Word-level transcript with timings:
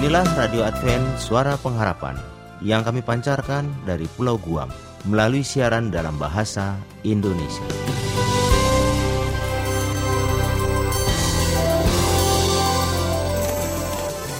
Inilah 0.00 0.24
Radio 0.32 0.64
Advent 0.64 1.20
Suara 1.20 1.60
Pengharapan 1.60 2.16
yang 2.64 2.80
kami 2.80 3.04
pancarkan 3.04 3.68
dari 3.84 4.08
Pulau 4.16 4.40
Guam 4.40 4.72
melalui 5.04 5.44
siaran 5.44 5.92
dalam 5.92 6.16
bahasa 6.16 6.72
Indonesia. 7.04 7.68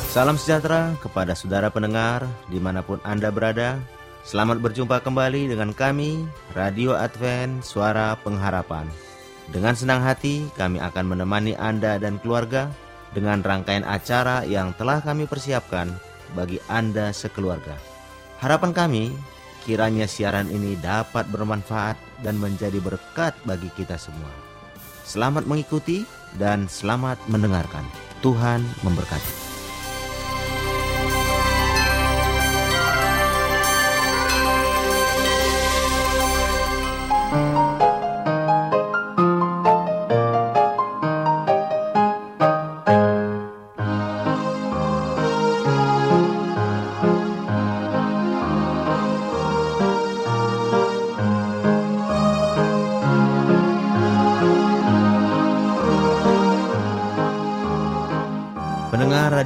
Salam 0.09 0.41
sejahtera 0.41 0.97
kepada 1.05 1.37
saudara 1.37 1.69
pendengar 1.69 2.25
di 2.49 2.57
mana 2.57 2.81
pun 2.81 2.97
Anda 3.05 3.29
berada. 3.29 3.77
Selamat 4.25 4.65
berjumpa 4.65 5.05
kembali 5.05 5.53
dengan 5.53 5.77
kami, 5.77 6.25
Radio 6.57 6.97
Advent 6.97 7.61
Suara 7.61 8.17
Pengharapan. 8.25 8.89
Dengan 9.53 9.77
senang 9.77 10.01
hati 10.01 10.41
kami 10.57 10.81
akan 10.81 11.05
menemani 11.05 11.53
Anda 11.53 12.01
dan 12.01 12.17
keluarga 12.25 12.73
dengan 13.11 13.43
rangkaian 13.43 13.87
acara 13.87 14.47
yang 14.47 14.75
telah 14.79 15.03
kami 15.03 15.27
persiapkan 15.27 15.91
bagi 16.35 16.63
Anda 16.71 17.11
sekeluarga. 17.11 17.75
Harapan 18.39 18.73
kami, 18.73 19.05
kiranya 19.67 20.09
siaran 20.09 20.49
ini 20.49 20.79
dapat 20.81 21.29
bermanfaat 21.29 21.99
dan 22.25 22.39
menjadi 22.41 22.81
berkat 22.81 23.37
bagi 23.45 23.69
kita 23.77 24.01
semua. 24.01 24.31
Selamat 25.05 25.45
mengikuti 25.45 26.07
dan 26.39 26.71
selamat 26.71 27.19
mendengarkan. 27.27 27.83
Tuhan 28.23 28.63
memberkati. 28.87 29.60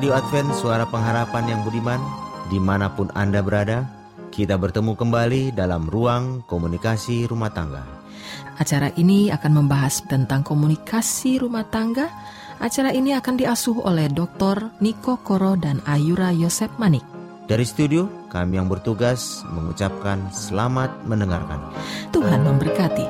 Radio 0.05 0.21
Advent 0.21 0.53
Suara 0.53 0.85
Pengharapan 0.85 1.49
yang 1.49 1.61
budiman. 1.65 1.97
Di 2.53 2.61
mana 2.61 2.93
pun 2.93 3.09
Anda 3.17 3.41
berada 3.41 3.89
Kita 4.29 4.61
bertemu 4.61 5.01
kembali 5.01 5.57
dalam 5.57 5.89
ruang 5.89 6.45
komunikasi 6.45 7.25
rumah 7.25 7.49
tangga. 7.49 7.81
Acara 8.61 8.93
ini 9.01 9.33
akan 9.33 9.65
membahas 9.65 10.05
tentang 10.05 10.45
komunikasi 10.45 11.41
rumah 11.41 11.65
tangga. 11.73 12.13
Acara 12.61 12.93
ini 12.93 13.17
akan 13.17 13.33
diasuh 13.33 13.81
oleh 13.81 14.13
Dr. 14.13 14.77
Niko 14.85 15.25
Koro 15.25 15.57
dan 15.57 15.81
Ayura 15.89 16.37
Yosep 16.37 16.77
Manik. 16.77 17.09
Dari 17.49 17.65
studio 17.65 18.29
kami 18.29 18.61
yang 18.61 18.69
bertugas 18.69 19.41
mengucapkan 19.57 20.21
selamat 20.29 21.01
mendengarkan. 21.09 21.73
Tuhan 22.13 22.45
memberkati 22.45 23.09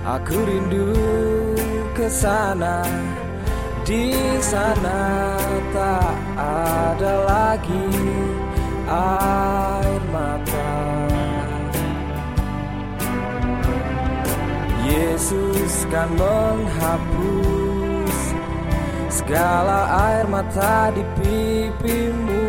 Aku 0.00 0.32
rindu 0.32 0.96
ke 1.92 2.08
sana. 2.08 2.80
Di 3.84 4.16
sana 4.40 5.36
tak 5.76 6.16
ada 6.40 7.14
lagi 7.28 7.88
air 8.88 10.00
mata. 10.08 10.72
Yesus 14.88 15.84
kan 15.92 16.08
menghapus 16.16 18.16
segala 19.12 19.84
air 20.16 20.24
mata 20.32 20.88
di 20.96 21.04
pipimu. 21.20 22.48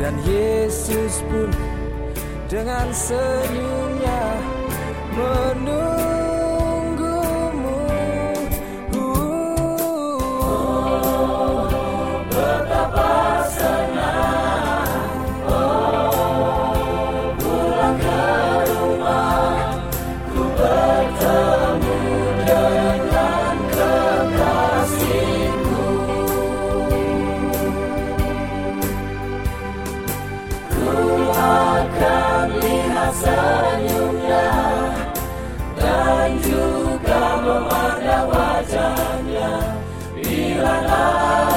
Dan 0.00 0.16
Yesus 0.24 1.20
pun 1.28 1.52
dengan 2.48 2.88
senyumnya 2.88 3.89
menunggu 5.16 5.99
love. 40.90 41.49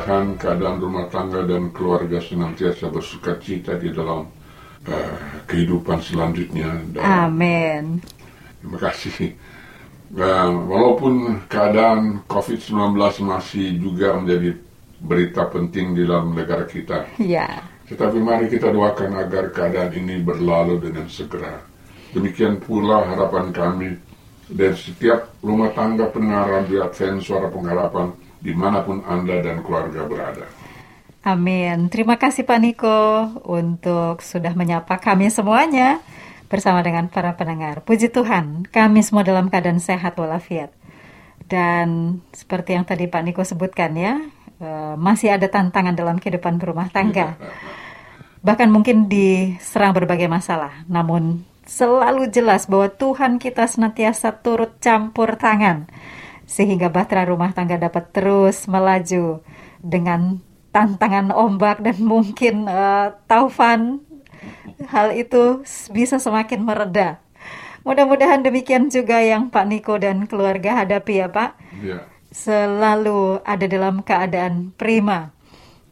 Mudah-mudahan 0.00 0.40
keadaan 0.40 0.76
rumah 0.80 1.06
tangga 1.12 1.44
dan 1.44 1.76
keluarga 1.76 2.24
senantiasa 2.24 2.88
bersuka 2.88 3.36
cita 3.36 3.76
di 3.76 3.92
dalam 3.92 4.24
uh, 4.88 5.16
kehidupan 5.44 6.00
selanjutnya. 6.00 6.72
Dan 6.96 7.04
Amin. 7.04 8.00
Terima 8.64 8.78
kasih. 8.80 9.36
Uh, 10.16 10.56
walaupun 10.72 11.44
keadaan 11.52 12.24
COVID-19 12.24 12.96
masih 13.28 13.76
juga 13.76 14.16
menjadi 14.16 14.56
berita 15.04 15.44
penting 15.52 15.92
di 15.92 16.08
dalam 16.08 16.32
negara 16.32 16.64
kita, 16.64 17.04
Ya, 17.20 17.60
tetapi 17.84 18.24
mari 18.24 18.48
kita 18.48 18.72
doakan 18.72 19.20
agar 19.20 19.52
keadaan 19.52 19.92
ini 20.00 20.24
berlalu 20.24 20.80
dengan 20.80 21.12
segera. 21.12 21.60
Demikian 22.16 22.56
pula 22.56 23.04
harapan 23.04 23.52
kami 23.52 24.00
dan 24.48 24.72
setiap 24.72 25.28
rumah 25.44 25.76
tangga 25.76 26.08
pendengar 26.08 26.48
Radio 26.48 26.88
Advent 26.88 27.20
Suara 27.20 27.52
Pengharapan 27.52 28.29
di 28.40 28.56
mana 28.56 28.80
pun 28.80 29.04
Anda 29.04 29.44
dan 29.44 29.60
keluarga 29.60 30.08
berada. 30.08 30.44
amin. 31.20 31.92
Terima 31.92 32.16
kasih 32.16 32.48
Pak 32.48 32.58
Niko 32.58 33.00
untuk 33.44 34.24
sudah 34.24 34.56
menyapa 34.56 34.96
kami 34.96 35.28
semuanya 35.28 36.00
bersama 36.48 36.80
dengan 36.80 37.06
para 37.12 37.36
pendengar. 37.36 37.84
Puji 37.84 38.08
Tuhan, 38.10 38.66
kami 38.72 39.04
semua 39.04 39.22
dalam 39.22 39.52
keadaan 39.52 39.78
sehat 39.78 40.16
walafiat. 40.16 40.72
Dan 41.44 42.18
seperti 42.32 42.74
yang 42.74 42.88
tadi 42.88 43.06
Pak 43.06 43.22
Niko 43.22 43.44
sebutkan 43.44 43.92
ya, 43.94 44.18
eh, 44.58 44.94
masih 44.96 45.36
ada 45.36 45.46
tantangan 45.46 45.94
dalam 45.94 46.16
kehidupan 46.16 46.56
berumah 46.56 46.88
tangga. 46.88 47.36
Bahkan 48.46 48.72
mungkin 48.72 49.12
diserang 49.12 49.92
berbagai 49.92 50.24
masalah, 50.24 50.88
namun 50.88 51.44
selalu 51.68 52.32
jelas 52.32 52.64
bahwa 52.64 52.88
Tuhan 52.88 53.36
kita 53.36 53.68
senantiasa 53.68 54.40
turut 54.40 54.80
campur 54.80 55.36
tangan 55.36 55.86
sehingga 56.50 56.90
bahtera 56.90 57.22
rumah 57.30 57.54
tangga 57.54 57.78
dapat 57.78 58.10
terus 58.10 58.66
melaju 58.66 59.38
dengan 59.78 60.42
tantangan 60.74 61.30
ombak 61.30 61.78
dan 61.78 62.02
mungkin 62.02 62.66
eh, 62.66 63.14
taufan 63.30 64.02
hal 64.90 65.14
itu 65.14 65.62
bisa 65.94 66.18
semakin 66.18 66.66
mereda. 66.66 67.22
Mudah-mudahan 67.86 68.44
demikian 68.44 68.92
juga 68.92 69.22
yang 69.22 69.48
Pak 69.48 69.64
Niko 69.64 69.96
dan 69.96 70.26
keluarga 70.28 70.84
hadapi 70.84 71.24
ya 71.24 71.28
Pak 71.32 71.50
Ya, 71.80 72.04
selalu 72.28 73.40
ada 73.40 73.64
dalam 73.64 74.04
keadaan 74.04 74.76
prima. 74.76 75.32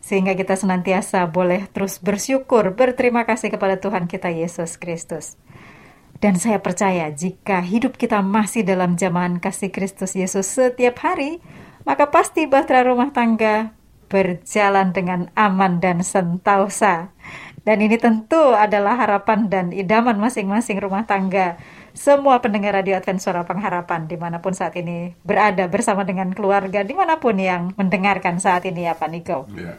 Sehingga 0.05 0.37
kita 0.37 0.53
senantiasa 0.53 1.25
boleh 1.29 1.65
terus 1.73 1.97
bersyukur, 1.97 2.77
berterima 2.77 3.25
kasih 3.25 3.49
kepada 3.49 3.81
Tuhan 3.81 4.05
kita 4.05 4.29
Yesus 4.29 4.77
Kristus. 4.77 5.41
Dan 6.19 6.35
saya 6.35 6.59
percaya 6.59 7.15
jika 7.15 7.63
hidup 7.63 7.95
kita 7.95 8.19
masih 8.27 8.67
dalam 8.67 8.99
zaman 8.99 9.39
kasih 9.39 9.71
Kristus 9.71 10.19
Yesus 10.19 10.51
setiap 10.51 10.99
hari, 11.07 11.39
maka 11.87 12.11
pasti 12.11 12.51
bahtera 12.51 12.83
rumah 12.83 13.15
tangga 13.15 13.71
berjalan 14.11 14.91
dengan 14.91 15.31
aman 15.39 15.79
dan 15.79 16.03
sentausa. 16.03 17.15
Dan 17.63 17.85
ini 17.85 18.01
tentu 18.01 18.57
adalah 18.57 18.99
harapan 18.99 19.47
dan 19.47 19.71
idaman 19.71 20.19
masing-masing 20.19 20.81
rumah 20.83 21.07
tangga. 21.07 21.61
Semua 21.95 22.43
pendengar 22.43 22.75
Radio 22.75 22.99
Advent 22.99 23.21
Suara 23.23 23.45
Pengharapan 23.45 24.09
di 24.09 24.17
mana 24.19 24.43
pun 24.43 24.57
saat 24.57 24.75
ini 24.75 25.15
berada 25.23 25.69
bersama 25.71 26.03
dengan 26.03 26.33
keluarga, 26.35 26.83
di 26.83 26.97
mana 26.99 27.21
pun 27.21 27.37
yang 27.39 27.77
mendengarkan 27.77 28.43
saat 28.43 28.67
ini 28.67 28.89
ya 28.89 28.97
Pak 28.97 29.11
Niko. 29.13 29.39
ya. 29.55 29.77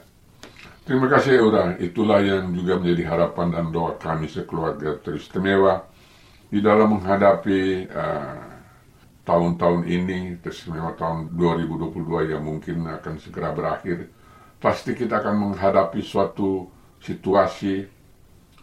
Terima 0.85 1.05
kasih 1.05 1.41
Eura. 1.41 1.75
Itulah 1.81 2.21
yang 2.21 2.53
juga 2.53 2.79
menjadi 2.79 3.03
harapan 3.11 3.47
dan 3.53 3.65
doa 3.73 3.97
kami 3.97 4.25
sekeluarga 4.29 4.97
teristimewa 5.01 5.85
di 6.49 6.59
dalam 6.65 6.97
menghadapi 6.97 7.85
uh, 7.93 8.49
tahun-tahun 9.21 9.85
ini, 9.85 10.41
teristimewa 10.41 10.97
tahun 10.97 11.29
2022 11.37 12.33
yang 12.33 12.41
mungkin 12.41 12.89
akan 12.89 13.15
segera 13.21 13.53
berakhir. 13.53 14.09
Pasti 14.57 14.97
kita 14.97 15.21
akan 15.21 15.53
menghadapi 15.53 16.01
suatu 16.01 16.65
situasi 16.99 17.85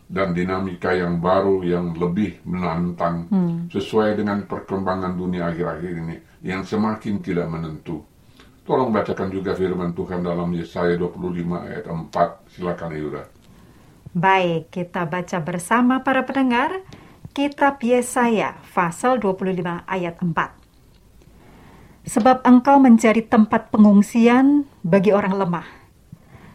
dan 0.06 0.34
dinamika 0.34 0.94
yang 0.94 1.18
baru 1.18 1.66
yang 1.66 1.94
lebih 1.94 2.38
menantang 2.46 3.26
sesuai 3.70 4.14
dengan 4.14 4.46
perkembangan 4.46 5.18
dunia 5.18 5.50
akhir-akhir 5.50 5.92
ini 5.98 6.16
yang 6.46 6.62
semakin 6.62 7.18
tidak 7.18 7.50
menentu. 7.50 8.06
Tolong 8.66 8.90
bacakan 8.90 9.30
juga 9.30 9.54
firman 9.54 9.94
Tuhan 9.94 10.26
dalam 10.26 10.50
Yesaya 10.50 10.98
25 10.98 11.70
ayat 11.70 11.86
4. 11.86 12.50
Silakan 12.50 12.90
Yura. 12.98 13.22
Baik, 14.10 14.74
kita 14.74 15.06
baca 15.06 15.38
bersama 15.38 16.02
para 16.02 16.26
pendengar 16.26 16.82
Kitab 17.36 17.84
Yesaya 17.84 18.56
pasal 18.72 19.20
25 19.20 19.84
ayat 19.84 20.16
4. 20.24 22.08
Sebab 22.08 22.40
engkau 22.48 22.80
menjadi 22.80 23.20
tempat 23.28 23.68
pengungsian 23.68 24.64
bagi 24.80 25.12
orang 25.12 25.36
lemah, 25.36 25.68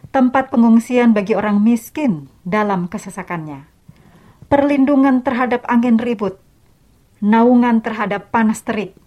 tempat 0.10 0.50
pengungsian 0.50 1.14
bagi 1.14 1.38
orang 1.38 1.62
miskin 1.62 2.34
dalam 2.42 2.90
kesesakannya, 2.90 3.70
perlindungan 4.50 5.22
terhadap 5.22 5.70
angin 5.70 6.02
ribut, 6.02 6.42
naungan 7.22 7.86
terhadap 7.86 8.34
panas 8.34 8.66
terik, 8.66 8.98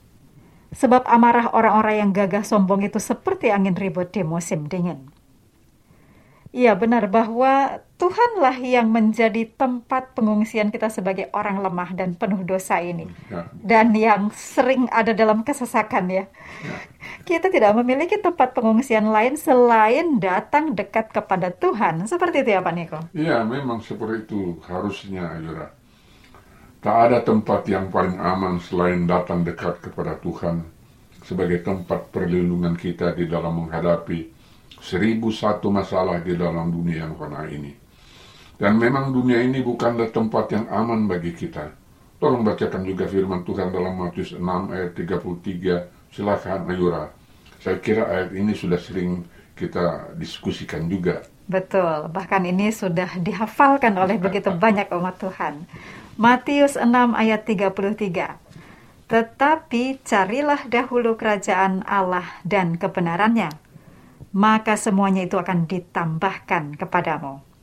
Sebab 0.79 1.11
amarah 1.11 1.50
orang-orang 1.50 2.06
yang 2.06 2.11
gagah 2.15 2.47
sombong 2.47 2.87
itu 2.87 3.02
seperti 3.02 3.50
angin 3.50 3.75
ribut 3.75 4.14
di 4.14 4.23
musim 4.23 4.71
dingin. 4.71 5.11
Iya 6.54 6.78
benar 6.78 7.11
bahwa 7.11 7.83
Tuhanlah 7.94 8.58
yang 8.58 8.90
menjadi 8.90 9.46
tempat 9.54 10.18
pengungsian 10.18 10.74
kita 10.74 10.90
sebagai 10.90 11.30
orang 11.30 11.62
lemah 11.62 11.94
dan 11.94 12.18
penuh 12.18 12.42
dosa 12.42 12.82
ini. 12.82 13.06
Ya, 13.30 13.46
Dan 13.54 13.94
yang 13.94 14.34
sering 14.34 14.90
ada 14.90 15.14
dalam 15.14 15.46
kesesakan 15.46 16.10
ya. 16.10 16.26
Kita 17.22 17.46
tidak 17.54 17.78
memiliki 17.78 18.18
tempat 18.18 18.50
pengungsian 18.50 19.14
lain 19.14 19.38
selain 19.38 20.18
datang 20.18 20.74
dekat 20.74 21.14
kepada 21.14 21.54
Tuhan. 21.54 22.10
Seperti 22.10 22.42
itu 22.42 22.50
ya 22.58 22.60
Pak 22.66 22.74
Niko? 22.74 23.00
Iya, 23.14 23.46
memang 23.46 23.78
seperti 23.78 24.26
itu 24.26 24.58
harusnya 24.66 25.38
Yura. 25.38 25.70
Tak 26.82 26.96
ada 27.08 27.18
tempat 27.22 27.64
yang 27.70 27.94
paling 27.94 28.18
aman 28.18 28.58
selain 28.58 29.06
datang 29.06 29.46
dekat 29.46 29.80
kepada 29.80 30.18
Tuhan 30.18 30.66
sebagai 31.24 31.64
tempat 31.64 32.12
perlindungan 32.12 32.76
kita 32.76 33.16
di 33.16 33.24
dalam 33.24 33.64
menghadapi 33.64 34.28
seribu 34.84 35.32
satu 35.32 35.72
masalah 35.72 36.20
di 36.20 36.36
dalam 36.36 36.68
dunia 36.68 37.08
yang 37.08 37.16
fana 37.16 37.48
ini. 37.48 37.84
Dan 38.54 38.78
memang 38.78 39.11
dunia 39.11 39.42
ini 39.42 39.61
bukanlah 39.66 40.14
tempat 40.14 40.54
yang 40.54 40.66
aman 40.70 41.11
bagi 41.11 41.34
kita. 41.34 41.75
Tolong 42.23 42.46
bacakan 42.46 42.87
juga 42.87 43.11
firman 43.11 43.42
Tuhan 43.42 43.75
dalam 43.75 43.99
Matius 43.99 44.32
6 44.32 44.40
ayat 44.70 44.94
33. 44.94 46.14
Silakan 46.14 46.70
Ayura. 46.70 47.11
Saya 47.58 47.82
kira 47.82 48.06
ayat 48.06 48.30
ini 48.38 48.54
sudah 48.54 48.78
sering 48.78 49.26
kita 49.58 50.14
diskusikan 50.14 50.87
juga. 50.87 51.26
Betul, 51.44 52.08
bahkan 52.08 52.40
ini 52.46 52.70
sudah 52.70 53.18
dihafalkan 53.18 53.92
oleh 53.99 54.16
begitu 54.16 54.54
banyak 54.64 54.88
umat 54.94 55.18
Tuhan. 55.18 55.66
Matius 56.14 56.78
6 56.78 56.87
ayat 57.12 57.42
33. 57.42 58.38
Tetapi 59.11 60.00
carilah 60.06 60.62
dahulu 60.70 61.18
kerajaan 61.18 61.84
Allah 61.84 62.25
dan 62.46 62.80
kebenarannya, 62.80 63.52
maka 64.32 64.78
semuanya 64.80 65.26
itu 65.26 65.37
akan 65.37 65.68
ditambahkan 65.68 66.80
kepadamu. 66.80 67.53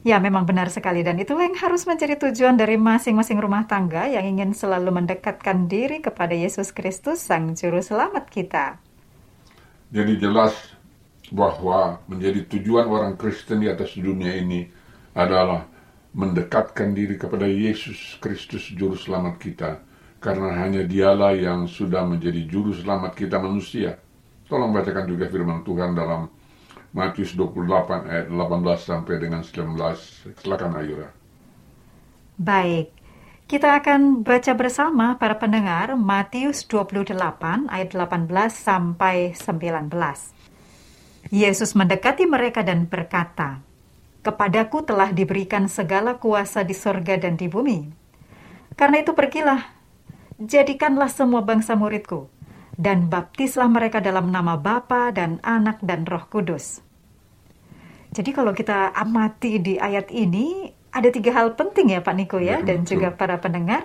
Ya, 0.00 0.16
memang 0.16 0.48
benar 0.48 0.72
sekali 0.72 1.04
dan 1.04 1.20
itulah 1.20 1.44
yang 1.44 1.60
harus 1.60 1.84
menjadi 1.84 2.16
tujuan 2.16 2.56
dari 2.56 2.80
masing-masing 2.80 3.36
rumah 3.36 3.68
tangga 3.68 4.08
yang 4.08 4.24
ingin 4.24 4.56
selalu 4.56 4.96
mendekatkan 4.96 5.68
diri 5.68 6.00
kepada 6.00 6.32
Yesus 6.32 6.72
Kristus, 6.72 7.20
Sang 7.20 7.52
Juru 7.52 7.84
Selamat 7.84 8.24
kita. 8.32 8.80
Jadi 9.92 10.16
jelas 10.16 10.56
bahwa 11.28 12.00
menjadi 12.08 12.48
tujuan 12.48 12.88
orang 12.88 13.12
Kristen 13.20 13.60
di 13.60 13.68
atas 13.68 13.92
dunia 13.92 14.40
ini 14.40 14.72
adalah 15.12 15.68
mendekatkan 16.16 16.96
diri 16.96 17.20
kepada 17.20 17.44
Yesus 17.44 18.16
Kristus 18.24 18.72
Juru 18.72 18.96
Selamat 18.96 19.36
kita. 19.36 19.84
Karena 20.16 20.64
hanya 20.64 20.80
dialah 20.80 21.36
yang 21.36 21.68
sudah 21.68 22.08
menjadi 22.08 22.48
Juru 22.48 22.72
Selamat 22.72 23.12
kita 23.12 23.36
manusia. 23.36 24.00
Tolong 24.48 24.72
bacakan 24.72 25.04
juga 25.04 25.28
firman 25.28 25.60
Tuhan 25.60 25.92
dalam 25.92 26.39
Matius 26.90 27.38
28 27.38 28.10
ayat 28.10 28.26
18 28.26 28.82
sampai 28.82 29.14
dengan 29.22 29.46
19. 29.46 29.78
Silakan 30.42 30.74
Ayura. 30.74 31.14
Baik, 32.34 32.90
kita 33.46 33.78
akan 33.78 34.26
baca 34.26 34.52
bersama 34.58 35.14
para 35.14 35.38
pendengar 35.38 35.94
Matius 35.94 36.66
28 36.66 37.14
ayat 37.70 37.90
18 37.94 38.26
sampai 38.50 39.36
19. 39.38 39.90
Yesus 41.30 41.78
mendekati 41.78 42.26
mereka 42.26 42.66
dan 42.66 42.90
berkata, 42.90 43.62
Kepadaku 44.20 44.84
telah 44.84 45.14
diberikan 45.14 45.64
segala 45.70 46.18
kuasa 46.18 46.60
di 46.60 46.76
sorga 46.76 47.16
dan 47.16 47.40
di 47.40 47.48
bumi. 47.48 47.88
Karena 48.76 49.00
itu 49.00 49.16
pergilah, 49.16 49.64
jadikanlah 50.36 51.08
semua 51.08 51.40
bangsa 51.40 51.72
muridku, 51.72 52.28
dan 52.80 53.12
baptislah 53.12 53.68
mereka 53.68 54.00
dalam 54.00 54.32
nama 54.32 54.56
Bapa 54.56 55.12
dan 55.12 55.36
Anak 55.44 55.84
dan 55.84 56.08
Roh 56.08 56.24
Kudus. 56.32 56.80
Jadi 58.16 58.32
kalau 58.32 58.56
kita 58.56 58.96
amati 58.96 59.60
di 59.60 59.76
ayat 59.76 60.08
ini, 60.08 60.72
ada 60.88 61.12
tiga 61.12 61.36
hal 61.36 61.54
penting 61.60 61.92
ya 61.92 62.00
Pak 62.00 62.14
Niko 62.16 62.40
ya, 62.40 62.64
Ya, 62.64 62.64
dan 62.64 62.82
betul. 62.82 62.96
juga 62.96 63.12
para 63.12 63.36
pendengar. 63.36 63.84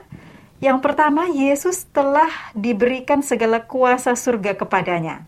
Yang 0.64 0.80
pertama, 0.80 1.28
Yesus 1.28 1.84
telah 1.92 2.32
diberikan 2.56 3.20
segala 3.20 3.68
kuasa 3.68 4.16
surga 4.16 4.56
kepadanya. 4.56 5.28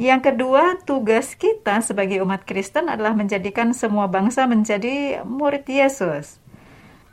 Yang 0.00 0.32
kedua, 0.32 0.80
tugas 0.88 1.36
kita 1.36 1.84
sebagai 1.84 2.24
umat 2.24 2.48
Kristen 2.48 2.88
adalah 2.88 3.12
menjadikan 3.12 3.76
semua 3.76 4.08
bangsa 4.08 4.48
menjadi 4.48 5.20
murid 5.28 5.68
Yesus. 5.68 6.40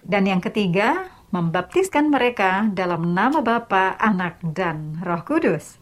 Dan 0.08 0.24
yang 0.24 0.40
ketiga, 0.40 1.12
membaptiskan 1.30 2.08
mereka 2.08 2.70
dalam 2.72 3.12
nama 3.12 3.44
Bapa, 3.44 4.00
Anak, 4.00 4.40
dan 4.56 5.00
Roh 5.04 5.24
Kudus. 5.28 5.78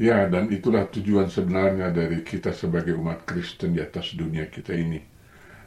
Ya, 0.00 0.24
dan 0.26 0.48
itulah 0.48 0.88
tujuan 0.88 1.28
sebenarnya 1.28 1.92
dari 1.92 2.24
kita 2.24 2.50
sebagai 2.50 2.96
umat 2.96 3.28
Kristen 3.28 3.76
di 3.76 3.80
atas 3.84 4.16
dunia 4.16 4.48
kita 4.48 4.72
ini. 4.72 4.98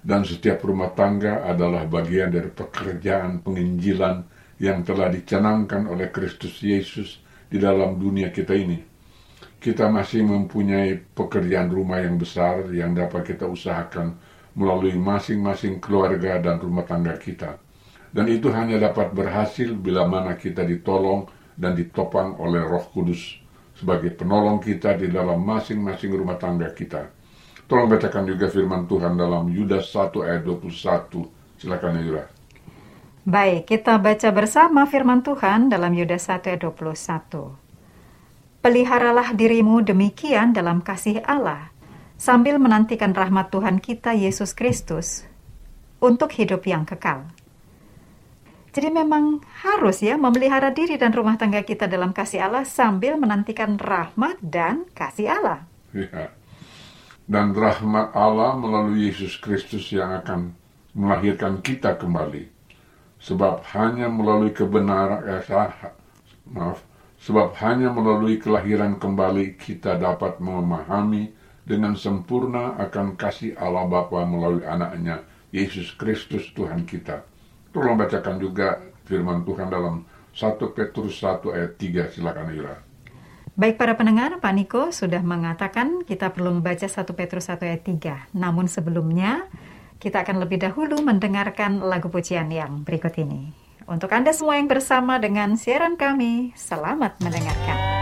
Dan 0.05 0.25
setiap 0.25 0.61
rumah 0.65 0.93
tangga 0.93 1.45
adalah 1.45 1.85
bagian 1.85 2.29
dari 2.29 2.49
pekerjaan 2.49 3.41
penginjilan 3.41 4.25
yang 4.61 4.85
telah 4.85 5.09
dicanangkan 5.09 5.89
oleh 5.89 6.13
Kristus 6.13 6.61
Yesus 6.61 7.21
di 7.49 7.57
dalam 7.57 7.97
dunia 7.97 8.29
kita 8.29 8.53
ini 8.53 8.95
kita 9.65 9.89
masih 9.89 10.21
mempunyai 10.21 10.93
pekerjaan 11.17 11.73
rumah 11.73 11.97
yang 11.97 12.21
besar 12.21 12.69
yang 12.69 12.93
dapat 12.93 13.33
kita 13.33 13.49
usahakan 13.49 14.13
melalui 14.53 14.93
masing-masing 14.93 15.81
keluarga 15.81 16.37
dan 16.37 16.61
rumah 16.61 16.85
tangga 16.85 17.17
kita. 17.17 17.57
Dan 18.15 18.31
itu 18.31 18.47
hanya 18.47 18.79
dapat 18.79 19.11
berhasil 19.11 19.75
bila 19.75 20.07
mana 20.07 20.39
kita 20.39 20.63
ditolong 20.63 21.27
dan 21.59 21.75
ditopang 21.75 22.39
oleh 22.39 22.63
Roh 22.63 22.87
Kudus 22.95 23.43
sebagai 23.75 24.15
penolong 24.15 24.63
kita 24.63 24.95
di 24.95 25.11
dalam 25.11 25.43
masing-masing 25.43 26.15
rumah 26.15 26.39
tangga 26.39 26.71
kita. 26.71 27.11
Tolong 27.67 27.91
bacakan 27.91 28.23
juga 28.23 28.47
firman 28.47 28.87
Tuhan 28.87 29.19
dalam 29.19 29.51
Yudas 29.51 29.91
1 29.91 30.15
ayat 30.23 30.47
21. 30.47 31.59
Silakan 31.59 31.99
Yura. 31.99 32.23
Baik, 33.27 33.67
kita 33.67 33.99
baca 33.99 34.29
bersama 34.31 34.87
firman 34.87 35.19
Tuhan 35.19 35.67
dalam 35.67 35.91
Yudas 35.91 36.31
1 36.31 36.55
ayat 36.55 36.61
21. 36.63 37.51
Peliharalah 38.63 39.35
dirimu 39.35 39.83
demikian 39.83 40.55
dalam 40.55 40.79
kasih 40.79 41.19
Allah, 41.27 41.73
sambil 42.15 42.63
menantikan 42.63 43.11
rahmat 43.11 43.51
Tuhan 43.51 43.83
kita 43.83 44.15
Yesus 44.15 44.55
Kristus 44.55 45.27
untuk 45.99 46.31
hidup 46.37 46.63
yang 46.63 46.87
kekal. 46.87 47.27
Jadi 48.75 48.91
memang 48.91 49.39
harus 49.63 50.03
ya 50.03 50.19
memelihara 50.19 50.75
diri 50.75 50.99
dan 50.99 51.15
rumah 51.15 51.39
tangga 51.39 51.63
kita 51.63 51.87
dalam 51.87 52.11
kasih 52.11 52.43
Allah 52.43 52.67
sambil 52.67 53.15
menantikan 53.15 53.79
rahmat 53.79 54.35
dan 54.43 54.83
kasih 54.91 55.31
Allah. 55.31 55.63
Ya. 55.95 56.27
Dan 57.23 57.55
rahmat 57.55 58.11
Allah 58.11 58.59
melalui 58.59 59.07
Yesus 59.07 59.39
Kristus 59.39 59.87
yang 59.95 60.11
akan 60.19 60.51
melahirkan 60.91 61.63
kita 61.63 61.95
kembali. 61.95 62.51
Sebab 63.23 63.63
hanya 63.71 64.11
melalui 64.11 64.51
kebenaran, 64.51 65.23
eh, 65.23 65.71
maaf, 66.51 66.83
Sebab 67.25 67.55
hanya 67.63 67.89
melalui 67.95 68.37
kelahiran 68.43 68.99
kembali 68.99 69.55
kita 69.55 69.95
dapat 69.95 70.43
memahami 70.43 71.31
dengan 71.63 71.95
sempurna 71.95 72.75
akan 72.77 73.15
kasih 73.15 73.55
Allah 73.55 73.87
Bapa 73.87 74.27
melalui 74.27 74.67
anaknya, 74.67 75.23
Yesus 75.49 75.95
Kristus 75.95 76.51
Tuhan 76.51 76.83
kita. 76.83 77.23
Tolong 77.75 77.99
bacakan 77.99 78.39
juga 78.39 78.79
firman 79.03 79.43
Tuhan 79.43 79.67
dalam 79.67 80.07
1 80.31 80.55
Petrus 80.71 81.19
1 81.19 81.43
ayat 81.51 81.75
3. 81.75 82.15
Silakan 82.15 82.47
Ira. 82.55 82.75
Baik 83.55 83.75
para 83.75 83.99
pendengar, 83.99 84.39
Pak 84.39 84.53
Niko 84.55 84.83
sudah 84.95 85.19
mengatakan 85.19 86.07
kita 86.07 86.31
perlu 86.31 86.55
membaca 86.55 86.87
1 86.87 87.03
Petrus 87.11 87.51
1 87.51 87.67
ayat 87.67 87.83
3. 87.83 88.31
Namun 88.31 88.71
sebelumnya, 88.71 89.43
kita 89.99 90.23
akan 90.23 90.43
lebih 90.43 90.63
dahulu 90.63 91.03
mendengarkan 91.03 91.83
lagu 91.83 92.07
pujian 92.07 92.47
yang 92.47 92.87
berikut 92.87 93.15
ini. 93.19 93.51
Untuk 93.87 94.11
Anda 94.15 94.31
semua 94.31 94.55
yang 94.55 94.71
bersama 94.71 95.19
dengan 95.19 95.59
siaran 95.59 95.99
kami, 95.99 96.55
selamat 96.55 97.19
mendengarkan. 97.19 97.94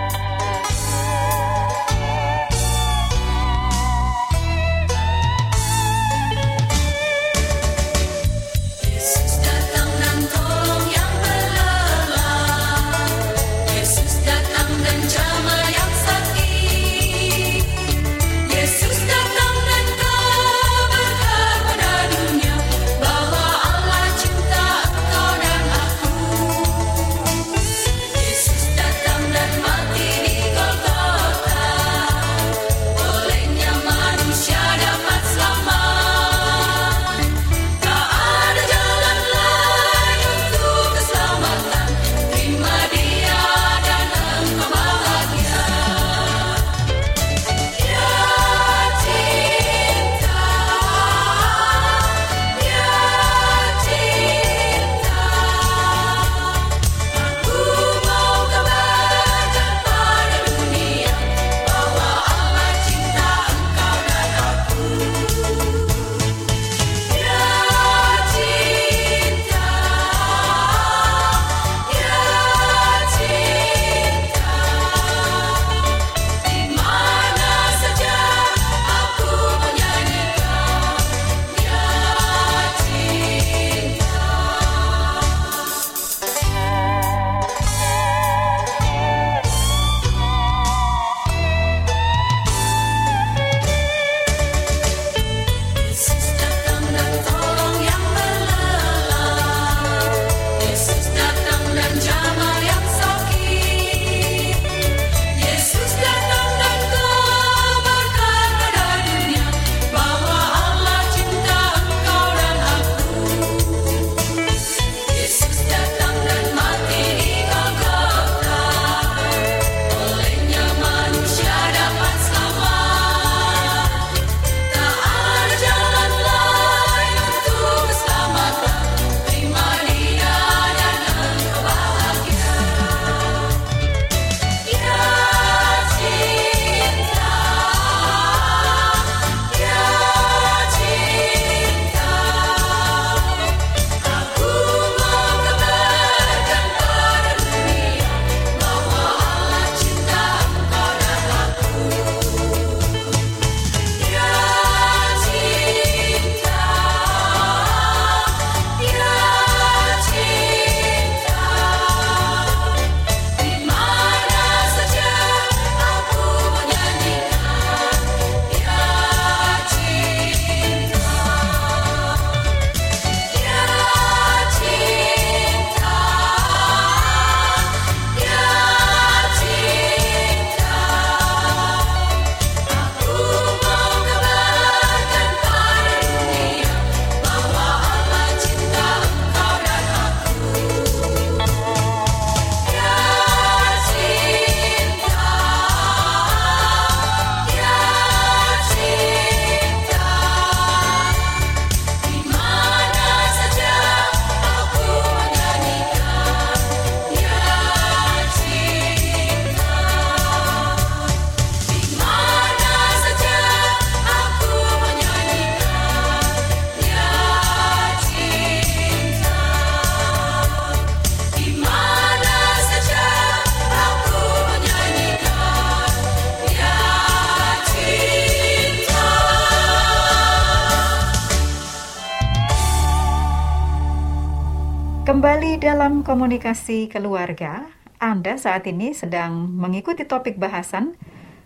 Dalam 235.84 236.00
komunikasi 236.00 236.88
keluarga, 236.88 237.68
Anda 238.00 238.40
saat 238.40 238.64
ini 238.72 238.96
sedang 238.96 239.52
mengikuti 239.52 240.08
topik 240.08 240.40
bahasan 240.40 240.96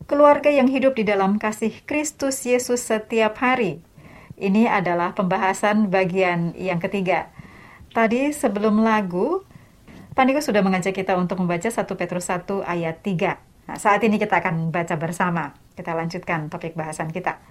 keluarga 0.05 0.53
yang 0.53 0.69
hidup 0.69 0.93
di 0.93 1.01
dalam 1.01 1.41
kasih 1.41 1.73
Kristus 1.89 2.45
Yesus 2.45 2.85
setiap 2.85 3.41
hari. 3.41 3.81
Ini 4.37 4.69
adalah 4.69 5.17
pembahasan 5.17 5.89
bagian 5.89 6.53
yang 6.53 6.77
ketiga. 6.77 7.33
Tadi 7.97 8.29
sebelum 8.29 8.85
lagu, 8.85 9.41
Pak 10.13 10.29
Niko 10.29 10.45
sudah 10.45 10.61
mengajak 10.61 10.93
kita 10.93 11.17
untuk 11.17 11.41
membaca 11.41 11.73
1 11.73 11.81
Petrus 11.97 12.29
1 12.29 12.61
ayat 12.61 13.01
3. 13.01 13.41
Nah, 13.41 13.77
saat 13.81 14.05
ini 14.05 14.21
kita 14.21 14.37
akan 14.37 14.69
baca 14.69 15.01
bersama. 15.01 15.57
Kita 15.73 15.97
lanjutkan 15.97 16.53
topik 16.53 16.77
bahasan 16.77 17.09
kita. 17.09 17.41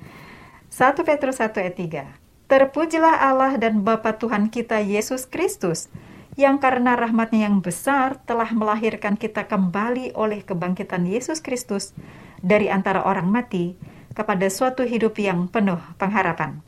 1 0.71 1.03
Petrus 1.03 1.43
1 1.43 1.51
ayat 1.51 1.75
3. 1.75 2.47
Terpujilah 2.47 3.27
Allah 3.27 3.59
dan 3.59 3.83
Bapa 3.83 4.23
Tuhan 4.23 4.55
kita 4.55 4.79
Yesus 4.87 5.27
Kristus, 5.27 5.91
yang 6.37 6.61
karena 6.61 6.95
rahmatnya 6.95 7.49
yang 7.49 7.65
besar 7.65 8.21
telah 8.29 8.53
melahirkan 8.53 9.17
kita 9.17 9.49
kembali 9.49 10.13
oleh 10.13 10.45
kebangkitan 10.45 11.09
Yesus 11.09 11.41
Kristus 11.41 11.97
dari 12.45 12.69
antara 12.69 13.09
orang 13.09 13.33
mati 13.33 13.75
kepada 14.13 14.45
suatu 14.53 14.85
hidup 14.85 15.17
yang 15.17 15.49
penuh 15.49 15.81
pengharapan. 15.97 16.61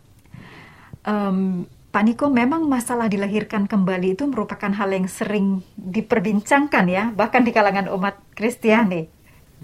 Um, 1.05 1.69
Pak 1.89 2.05
Niko, 2.05 2.29
memang 2.29 2.69
masalah 2.69 3.09
dilahirkan 3.09 3.65
kembali 3.65 4.13
itu 4.13 4.29
merupakan 4.29 4.69
hal 4.69 4.93
yang 4.93 5.09
sering 5.09 5.65
diperbincangkan 5.77 6.85
ya, 6.89 7.05
bahkan 7.17 7.45
di 7.45 7.53
kalangan 7.53 7.89
umat 7.93 8.21
Kristiani. 8.37 9.09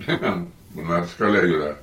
Memang 0.01 0.49
benar 0.73 1.05
sekali 1.05 1.37
Ayura. 1.37 1.77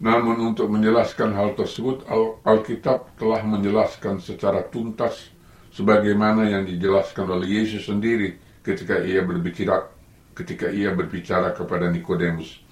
Namun 0.00 0.52
untuk 0.52 0.72
menjelaskan 0.72 1.36
hal 1.36 1.52
tersebut, 1.52 2.08
Al- 2.08 2.40
Alkitab 2.48 3.12
telah 3.20 3.44
menjelaskan 3.44 4.24
secara 4.24 4.64
tuntas 4.64 5.32
sebagaimana 5.78 6.50
yang 6.50 6.66
dijelaskan 6.66 7.30
oleh 7.30 7.62
Yesus 7.62 7.86
sendiri 7.86 8.34
ketika 8.66 8.98
ia 8.98 9.22
berbicara 9.22 9.94
ketika 10.34 10.70
ia 10.70 10.94
berbicara 10.94 11.50
kepada 11.50 11.90
Nikodemus, 11.90 12.62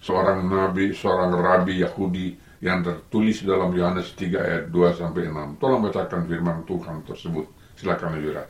seorang 0.00 0.44
nabi, 0.44 0.92
seorang 0.96 1.36
rabi 1.36 1.84
Yahudi 1.84 2.32
yang 2.64 2.80
tertulis 2.80 3.44
dalam 3.44 3.76
Yohanes 3.76 4.16
3 4.16 4.40
ayat 4.40 4.64
2 4.72 5.00
sampai 5.00 5.28
6. 5.28 5.60
Tolong 5.60 5.84
bacakan 5.84 6.24
firman 6.24 6.64
Tuhan 6.64 7.04
tersebut. 7.04 7.44
Silakan 7.76 8.16
Ayura. 8.16 8.48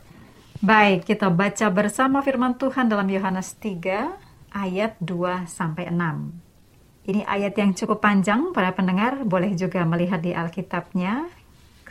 Baik, 0.63 1.03
kita 1.03 1.27
baca 1.27 1.67
bersama 1.67 2.23
firman 2.23 2.55
Tuhan 2.55 2.87
dalam 2.87 3.11
Yohanes 3.11 3.59
3 3.59 4.55
ayat 4.55 4.95
2 5.03 5.51
sampai 5.51 5.91
6. 5.91 7.11
Ini 7.11 7.27
ayat 7.27 7.59
yang 7.59 7.75
cukup 7.75 7.99
panjang, 7.99 8.55
para 8.55 8.71
pendengar 8.71 9.19
boleh 9.27 9.51
juga 9.59 9.83
melihat 9.83 10.23
di 10.23 10.31
Alkitabnya. 10.31 11.27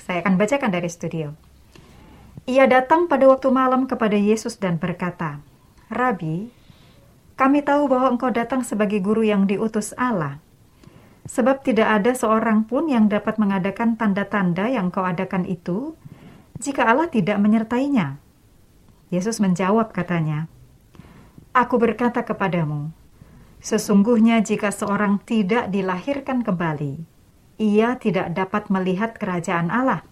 Saya 0.01 0.25
akan 0.25 0.41
bacakan 0.41 0.73
dari 0.73 0.89
studio. 0.89 1.54
Ia 2.45 2.69
datang 2.69 3.09
pada 3.09 3.25
waktu 3.25 3.49
malam 3.49 3.89
kepada 3.89 4.21
Yesus 4.21 4.61
dan 4.61 4.77
berkata, 4.77 5.41
Rabi, 5.89 6.53
kami 7.41 7.65
tahu 7.65 7.89
bahwa 7.89 8.13
engkau 8.13 8.29
datang 8.29 8.61
sebagai 8.61 9.01
guru 9.01 9.25
yang 9.25 9.49
diutus 9.49 9.97
Allah. 9.97 10.45
Sebab 11.25 11.65
tidak 11.65 11.89
ada 11.89 12.13
seorang 12.13 12.69
pun 12.69 12.93
yang 12.93 13.09
dapat 13.09 13.41
mengadakan 13.41 13.97
tanda-tanda 13.97 14.69
yang 14.69 14.93
kau 14.93 15.09
adakan 15.09 15.49
itu, 15.49 15.97
jika 16.61 16.85
Allah 16.85 17.09
tidak 17.09 17.41
menyertainya. 17.41 18.21
Yesus 19.09 19.41
menjawab 19.41 19.97
katanya, 19.97 20.53
Aku 21.57 21.81
berkata 21.81 22.29
kepadamu, 22.29 22.93
Sesungguhnya 23.65 24.45
jika 24.45 24.69
seorang 24.69 25.25
tidak 25.25 25.73
dilahirkan 25.73 26.45
kembali, 26.45 27.01
ia 27.57 27.97
tidak 27.97 28.37
dapat 28.37 28.69
melihat 28.69 29.17
kerajaan 29.17 29.73
Allah. 29.73 30.05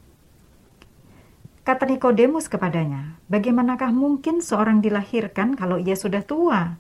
Kata 1.63 1.87
Nikodemus 1.87 2.51
kepadanya, 2.51 3.23
bagaimanakah 3.31 3.95
mungkin 3.95 4.43
seorang 4.43 4.83
dilahirkan 4.83 5.55
kalau 5.55 5.79
ia 5.79 5.95
sudah 5.95 6.27
tua? 6.27 6.79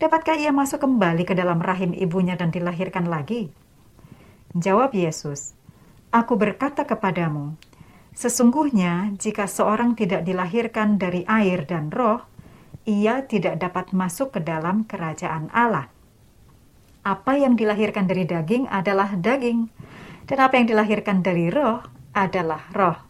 Dapatkah 0.00 0.40
ia 0.40 0.52
masuk 0.56 0.84
kembali 0.84 1.28
ke 1.28 1.36
dalam 1.36 1.60
rahim 1.60 1.92
ibunya 1.92 2.32
dan 2.36 2.48
dilahirkan 2.48 3.08
lagi? 3.08 3.52
Jawab 4.56 4.96
Yesus, 4.96 5.52
Aku 6.08 6.40
berkata 6.40 6.88
kepadamu, 6.88 7.60
sesungguhnya 8.16 9.12
jika 9.20 9.44
seorang 9.44 9.92
tidak 9.92 10.24
dilahirkan 10.24 10.96
dari 10.96 11.28
air 11.28 11.68
dan 11.68 11.92
roh, 11.92 12.24
ia 12.88 13.28
tidak 13.28 13.60
dapat 13.60 13.92
masuk 13.92 14.32
ke 14.32 14.40
dalam 14.40 14.88
kerajaan 14.88 15.52
Allah 15.52 15.92
apa 17.06 17.38
yang 17.38 17.54
dilahirkan 17.54 18.10
dari 18.10 18.26
daging 18.26 18.66
adalah 18.66 19.14
daging, 19.14 19.70
dan 20.26 20.38
apa 20.42 20.58
yang 20.58 20.66
dilahirkan 20.66 21.22
dari 21.22 21.54
roh 21.54 21.78
adalah 22.10 22.66
roh. 22.74 23.05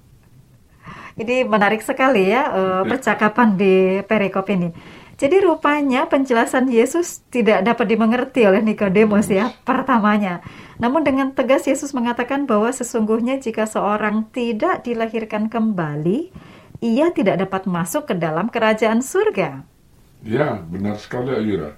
Ini 1.17 1.49
menarik 1.49 1.81
sekali 1.81 2.29
ya 2.29 2.53
uh, 2.53 2.83
percakapan 2.85 3.57
di 3.57 4.05
perikop 4.05 4.45
ini. 4.53 4.69
Jadi 5.17 5.41
rupanya 5.41 6.05
penjelasan 6.05 6.69
Yesus 6.69 7.25
tidak 7.33 7.65
dapat 7.65 7.89
dimengerti 7.89 8.45
oleh 8.45 8.61
Nikodemus 8.61 9.33
ya 9.33 9.49
pertamanya. 9.65 10.45
Namun 10.77 11.09
dengan 11.09 11.33
tegas 11.33 11.65
Yesus 11.65 11.97
mengatakan 11.97 12.45
bahwa 12.45 12.69
sesungguhnya 12.69 13.41
jika 13.41 13.65
seorang 13.65 14.29
tidak 14.29 14.85
dilahirkan 14.85 15.49
kembali, 15.49 16.29
ia 16.85 17.09
tidak 17.17 17.49
dapat 17.49 17.65
masuk 17.65 18.13
ke 18.13 18.15
dalam 18.21 18.53
kerajaan 18.53 19.01
surga. 19.01 19.65
Ya, 20.21 20.61
benar 20.69 21.01
sekali 21.01 21.33
Ayura. 21.33 21.73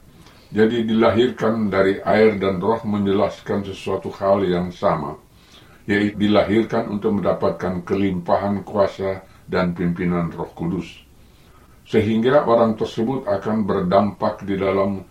Jadi 0.51 0.83
dilahirkan 0.83 1.71
dari 1.71 2.03
air 2.03 2.43
dan 2.43 2.59
roh 2.59 2.83
menjelaskan 2.83 3.63
sesuatu 3.63 4.11
hal 4.19 4.43
yang 4.43 4.75
sama, 4.75 5.15
yaitu 5.87 6.27
dilahirkan 6.27 6.91
untuk 6.91 7.23
mendapatkan 7.23 7.87
kelimpahan 7.87 8.67
kuasa 8.67 9.28
dan 9.49 9.73
pimpinan 9.73 10.29
roh 10.31 10.53
kudus. 10.53 10.87
Sehingga 11.89 12.45
orang 12.45 12.77
tersebut 12.77 13.25
akan 13.25 13.65
berdampak 13.65 14.45
di 14.45 14.61
dalam 14.61 15.03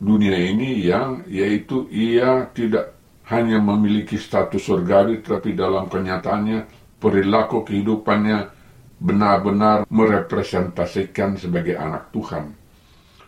dunia 0.00 0.34
ini 0.34 0.80
yang 0.80 1.22
yaitu 1.28 1.84
ia 1.92 2.48
tidak 2.56 2.96
hanya 3.28 3.60
memiliki 3.60 4.16
status 4.16 4.64
surgawi 4.64 5.20
tetapi 5.20 5.56
dalam 5.56 5.88
kenyataannya 5.88 6.64
perilaku 7.00 7.64
kehidupannya 7.64 8.52
benar-benar 9.00 9.84
merepresentasikan 9.92 11.36
sebagai 11.36 11.76
anak 11.76 12.08
Tuhan. 12.08 12.56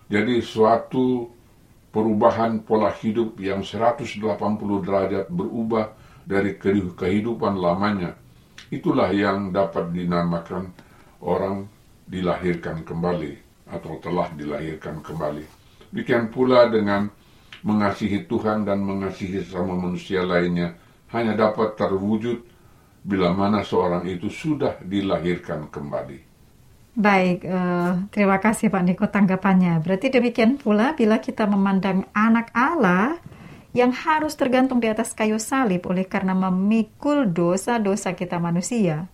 Jadi 0.09 0.41
suatu 0.41 1.29
perubahan 1.93 2.65
pola 2.65 2.93
hidup 2.93 3.37
yang 3.41 3.61
180 3.65 4.21
derajat 4.85 5.27
berubah 5.29 5.93
dari 6.25 6.57
kehidupan 6.93 7.57
lamanya. 7.57 8.17
Itulah 8.73 9.15
yang 9.15 9.55
dapat 9.55 9.95
dinamakan 9.95 10.75
orang 11.23 11.71
dilahirkan 12.07 12.83
kembali 12.83 13.35
atau 13.71 13.99
telah 13.99 14.31
dilahirkan 14.35 15.03
kembali. 15.03 15.45
Demikian 15.91 16.31
pula 16.31 16.71
dengan 16.71 17.11
mengasihi 17.67 18.27
Tuhan 18.27 18.67
dan 18.67 18.83
mengasihi 18.83 19.43
sesama 19.43 19.75
manusia 19.75 20.23
lainnya 20.23 20.75
hanya 21.11 21.35
dapat 21.35 21.75
terwujud 21.79 22.43
bila 23.07 23.31
mana 23.31 23.63
seorang 23.63 24.07
itu 24.07 24.27
sudah 24.27 24.83
dilahirkan 24.83 25.71
kembali. 25.71 26.27
Baik, 26.97 27.45
uh, 27.45 28.09
terima 28.09 28.41
kasih 28.41 28.73
Pak 28.73 28.83
Niko 28.83 29.07
tanggapannya. 29.07 29.85
Berarti 29.85 30.09
demikian 30.09 30.57
pula 30.57 30.97
bila 30.97 31.21
kita 31.21 31.45
memandang 31.45 32.09
anak 32.17 32.49
Allah 32.57 33.21
yang 33.77 33.93
harus 33.93 34.33
tergantung 34.41 34.81
di 34.81 34.89
atas 34.89 35.13
kayu 35.13 35.37
salib 35.37 35.85
oleh 35.85 36.09
karena 36.09 36.33
memikul 36.33 37.29
dosa-dosa 37.29 38.17
kita 38.17 38.41
manusia. 38.41 39.13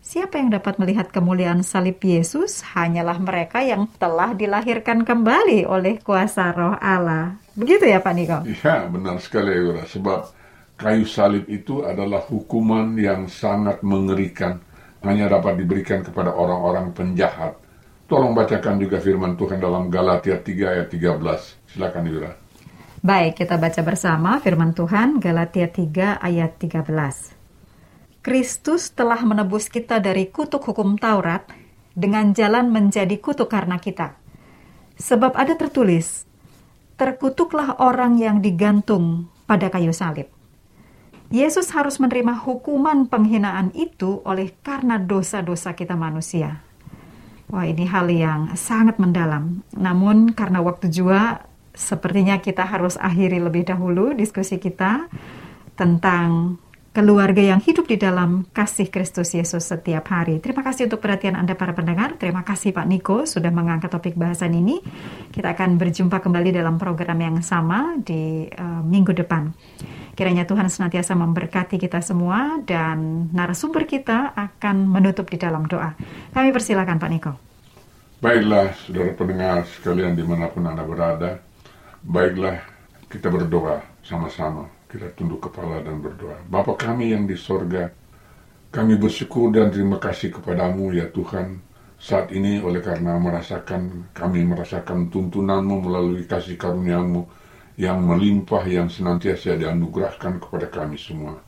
Siapa 0.00 0.40
yang 0.40 0.52
dapat 0.52 0.80
melihat 0.80 1.12
kemuliaan 1.12 1.60
salib 1.60 2.00
Yesus? 2.00 2.64
Hanyalah 2.72 3.20
mereka 3.20 3.60
yang 3.60 3.84
telah 4.00 4.32
dilahirkan 4.32 5.04
kembali 5.04 5.68
oleh 5.68 6.00
kuasa 6.00 6.48
roh 6.56 6.76
Allah. 6.80 7.36
Begitu 7.52 7.84
ya 7.88 8.00
Pak 8.00 8.12
Niko? 8.16 8.38
Iya, 8.48 8.88
benar 8.88 9.20
sekali 9.20 9.52
Eura. 9.52 9.84
Sebab 9.84 10.32
kayu 10.80 11.04
salib 11.04 11.44
itu 11.48 11.84
adalah 11.84 12.24
hukuman 12.24 12.96
yang 12.96 13.28
sangat 13.28 13.84
mengerikan 13.84 14.60
hanya 15.04 15.28
dapat 15.28 15.60
diberikan 15.60 16.00
kepada 16.00 16.32
orang-orang 16.32 16.92
penjahat. 16.96 17.56
Tolong 18.04 18.36
bacakan 18.36 18.80
juga 18.80 19.00
firman 19.00 19.36
Tuhan 19.36 19.60
dalam 19.60 19.88
Galatia 19.88 20.36
3 20.36 20.72
ayat 20.72 20.88
13. 20.92 21.16
Silakan 21.68 22.04
Yura. 22.04 22.43
Baik, 23.04 23.44
kita 23.44 23.60
baca 23.60 23.84
bersama 23.84 24.40
firman 24.40 24.72
Tuhan 24.72 25.20
Galatia 25.20 25.68
3 25.68 26.24
ayat 26.24 26.56
13. 26.56 26.88
Kristus 28.24 28.96
telah 28.96 29.20
menebus 29.20 29.68
kita 29.68 30.00
dari 30.00 30.32
kutuk 30.32 30.64
hukum 30.64 30.96
Taurat 30.96 31.44
dengan 31.92 32.32
jalan 32.32 32.72
menjadi 32.72 33.12
kutuk 33.20 33.52
karena 33.52 33.76
kita. 33.76 34.16
Sebab 34.96 35.36
ada 35.36 35.52
tertulis, 35.52 36.24
terkutuklah 36.96 37.76
orang 37.76 38.16
yang 38.16 38.40
digantung 38.40 39.28
pada 39.44 39.68
kayu 39.68 39.92
salib. 39.92 40.32
Yesus 41.28 41.76
harus 41.76 42.00
menerima 42.00 42.40
hukuman 42.40 43.04
penghinaan 43.04 43.68
itu 43.76 44.24
oleh 44.24 44.56
karena 44.64 44.96
dosa-dosa 44.96 45.76
kita 45.76 45.92
manusia. 45.92 46.64
Wah, 47.52 47.68
ini 47.68 47.84
hal 47.84 48.08
yang 48.08 48.56
sangat 48.56 48.96
mendalam. 48.96 49.60
Namun 49.76 50.32
karena 50.32 50.64
waktu 50.64 50.88
juga 50.88 51.52
sepertinya 51.74 52.38
kita 52.38 52.62
harus 52.62 52.94
akhiri 52.94 53.42
lebih 53.42 53.66
dahulu 53.66 54.14
diskusi 54.14 54.62
kita 54.62 55.10
tentang 55.74 56.56
keluarga 56.94 57.42
yang 57.42 57.58
hidup 57.58 57.90
di 57.90 57.98
dalam 57.98 58.46
kasih 58.54 58.86
Kristus 58.86 59.34
Yesus 59.34 59.66
setiap 59.66 60.14
hari. 60.14 60.38
Terima 60.38 60.62
kasih 60.62 60.86
untuk 60.86 61.02
perhatian 61.02 61.34
Anda 61.34 61.58
para 61.58 61.74
pendengar. 61.74 62.14
Terima 62.22 62.46
kasih 62.46 62.70
Pak 62.70 62.86
Niko 62.86 63.26
sudah 63.26 63.50
mengangkat 63.50 63.90
topik 63.90 64.14
bahasan 64.14 64.54
ini. 64.54 64.78
Kita 65.34 65.58
akan 65.58 65.74
berjumpa 65.74 66.22
kembali 66.22 66.54
dalam 66.54 66.78
program 66.78 67.18
yang 67.18 67.42
sama 67.42 67.98
di 67.98 68.46
uh, 68.46 68.82
minggu 68.86 69.10
depan. 69.10 69.50
Kiranya 70.14 70.46
Tuhan 70.46 70.70
senantiasa 70.70 71.18
memberkati 71.18 71.82
kita 71.82 71.98
semua 71.98 72.62
dan 72.62 73.26
narasumber 73.34 73.90
kita 73.90 74.30
akan 74.30 74.86
menutup 74.86 75.26
di 75.26 75.42
dalam 75.42 75.66
doa. 75.66 75.98
Kami 76.30 76.54
persilakan 76.54 77.02
Pak 77.02 77.10
Niko. 77.10 77.32
Baiklah, 78.22 78.70
saudara 78.86 79.10
pendengar 79.18 79.66
sekalian 79.66 80.14
di 80.14 80.22
mana 80.22 80.46
pun 80.46 80.62
Anda 80.62 80.86
berada, 80.86 81.42
baiklah 82.04 82.60
kita 83.08 83.32
berdoa 83.32 83.80
sama-sama. 84.04 84.68
Kita 84.86 85.10
tunduk 85.18 85.50
kepala 85.50 85.82
dan 85.82 85.98
berdoa. 85.98 86.38
Bapa 86.46 86.78
kami 86.78 87.10
yang 87.10 87.26
di 87.26 87.34
sorga, 87.34 87.90
kami 88.70 88.94
bersyukur 88.94 89.50
dan 89.50 89.74
terima 89.74 89.98
kasih 89.98 90.30
kepadamu 90.30 90.94
ya 90.94 91.10
Tuhan. 91.10 91.58
Saat 91.98 92.30
ini 92.36 92.60
oleh 92.60 92.84
karena 92.84 93.16
merasakan, 93.16 94.12
kami 94.12 94.44
merasakan 94.44 95.08
tuntunanmu 95.08 95.88
melalui 95.88 96.28
kasih 96.28 96.60
karuniamu 96.60 97.26
yang 97.74 98.02
melimpah 98.02 98.62
yang 98.68 98.86
senantiasa 98.86 99.58
dianugerahkan 99.58 100.38
kepada 100.38 100.68
kami 100.70 100.94
semua. 101.00 101.40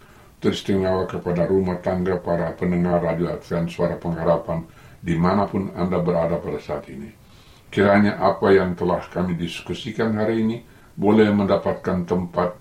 Teristimewa 0.42 1.06
kepada 1.06 1.46
rumah 1.46 1.78
tangga 1.78 2.18
para 2.18 2.50
pendengar 2.56 2.98
radio 3.04 3.30
Advent 3.30 3.70
Suara 3.70 3.94
Pengharapan 3.94 4.66
di 4.98 5.14
mana 5.14 5.46
pun 5.46 5.70
Anda 5.76 6.02
berada 6.02 6.40
pada 6.42 6.58
saat 6.58 6.90
ini. 6.90 7.25
Kiranya 7.70 8.16
apa 8.22 8.54
yang 8.54 8.72
telah 8.78 9.02
kami 9.10 9.36
diskusikan 9.36 10.16
hari 10.16 10.42
ini 10.42 10.56
boleh 10.96 11.28
mendapatkan 11.28 12.08
tempat 12.08 12.56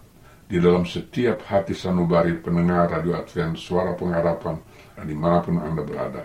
di 0.46 0.62
dalam 0.62 0.86
setiap 0.86 1.42
hati 1.50 1.74
sanubari 1.74 2.38
pendengar 2.38 2.92
Radio 2.92 3.18
Advent 3.18 3.58
Suara 3.58 3.98
Pengharapan 3.98 4.62
dan 4.94 5.06
di 5.08 5.16
mana 5.18 5.42
pun 5.42 5.58
Anda 5.58 5.82
berada. 5.82 6.24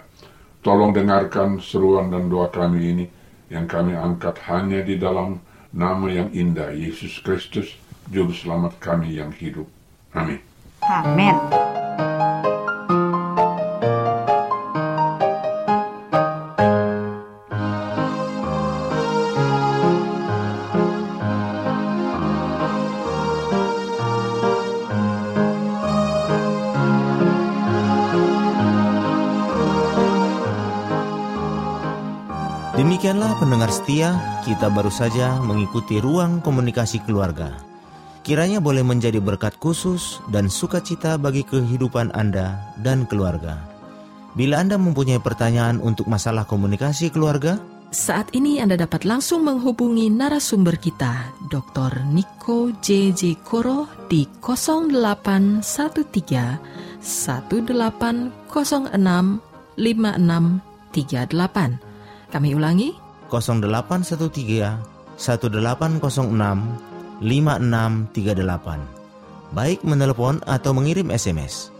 Tolong 0.60 0.92
dengarkan 0.92 1.56
seruan 1.62 2.12
dan 2.12 2.28
doa 2.28 2.52
kami 2.52 2.80
ini 2.84 3.06
yang 3.48 3.64
kami 3.64 3.96
angkat 3.96 4.36
hanya 4.44 4.84
di 4.84 5.00
dalam 5.00 5.40
nama 5.72 6.06
yang 6.12 6.28
indah 6.36 6.74
Yesus 6.74 7.16
Kristus, 7.24 7.72
Juru 8.12 8.34
Selamat 8.36 8.76
kami 8.76 9.16
yang 9.16 9.32
hidup. 9.32 9.66
Amin. 10.12 10.42
Amin. 10.84 11.69
Setia, 33.90 34.14
kita 34.46 34.70
baru 34.70 34.87
saja 34.87 35.42
mengikuti 35.42 35.98
ruang 35.98 36.38
komunikasi 36.46 37.03
keluarga. 37.03 37.59
Kiranya 38.22 38.62
boleh 38.62 38.87
menjadi 38.87 39.18
berkat 39.18 39.59
khusus 39.59 40.22
dan 40.31 40.46
sukacita 40.46 41.18
bagi 41.18 41.42
kehidupan 41.42 42.14
Anda 42.14 42.70
dan 42.79 43.03
keluarga. 43.11 43.59
Bila 44.38 44.62
Anda 44.62 44.79
mempunyai 44.79 45.18
pertanyaan 45.18 45.83
untuk 45.83 46.07
masalah 46.07 46.46
komunikasi 46.46 47.11
keluarga, 47.11 47.59
Saat 47.90 48.31
ini 48.31 48.62
Anda 48.62 48.79
dapat 48.79 49.03
langsung 49.03 49.42
menghubungi 49.42 50.07
narasumber 50.07 50.79
kita, 50.79 51.35
Dr. 51.50 52.07
Niko 52.07 52.70
JJ 52.70 53.42
Koro 53.42 53.90
di 54.07 54.22
0813 54.38 57.03
1806 57.03 59.74
5638. 59.74 62.31
Kami 62.31 62.55
ulangi, 62.55 62.94
0813 63.30 65.14
1806 65.14 66.02
5638. 67.22 69.00
Baik 69.50 69.82
menelepon 69.82 70.38
atau 70.46 70.70
mengirim 70.74 71.10
SMS. 71.10 71.70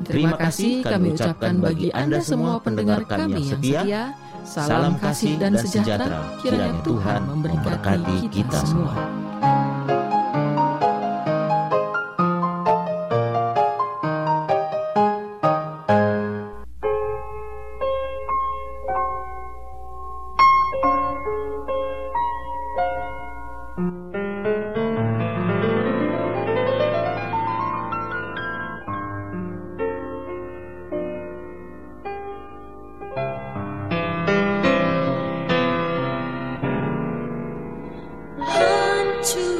Terima 0.00 0.32
kasih 0.32 0.80
kami 0.80 1.12
ucapkan 1.12 1.60
bagi 1.60 1.92
Anda 1.92 2.24
semua 2.24 2.56
pendengar 2.62 3.04
kami 3.04 3.36
yang 3.36 3.60
setia. 3.60 4.16
Salam 4.40 4.96
kasih 4.96 5.36
dan 5.36 5.60
sejahtera. 5.60 6.24
Kiranya 6.40 6.80
Tuhan 6.80 7.28
memberkati 7.28 8.32
kita 8.32 8.64
semua. 8.64 8.96
to 39.22 39.59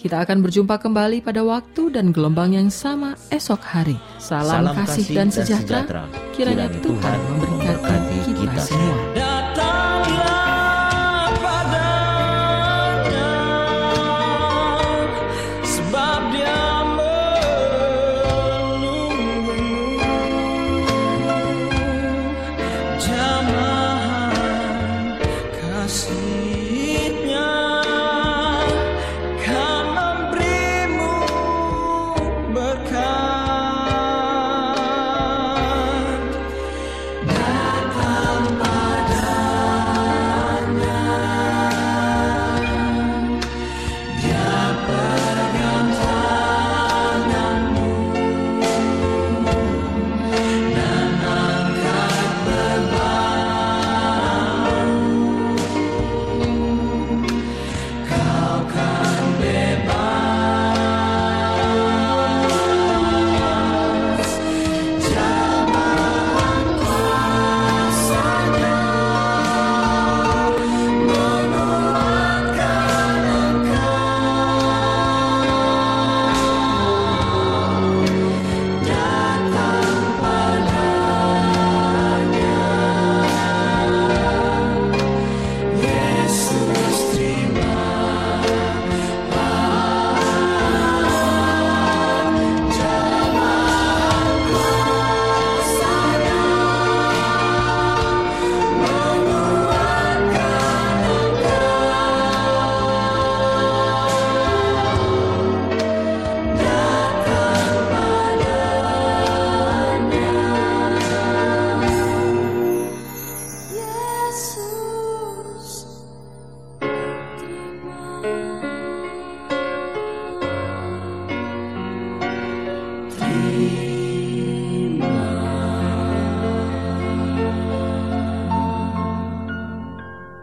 Kita 0.00 0.24
akan 0.24 0.40
berjumpa 0.40 0.80
kembali 0.80 1.20
pada 1.20 1.44
waktu 1.44 1.92
dan 1.92 2.08
gelombang 2.08 2.56
yang 2.56 2.72
sama 2.72 3.20
esok 3.28 3.60
hari. 3.60 4.00
Salam, 4.16 4.72
kasih, 4.72 5.12
dan 5.12 5.28
sejahtera. 5.28 6.08
Kiranya 6.32 6.72
Tuhan 6.80 7.18
memberkati 7.36 8.32
kita 8.32 8.60
semua. 8.64 9.29